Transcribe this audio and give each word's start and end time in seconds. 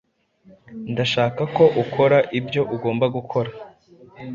Ndashaka 0.91 1.41
ko 1.55 1.63
ukora 1.83 2.17
ibyo 2.39 2.61
ugomba 2.75 3.05
gukora. 3.15 3.49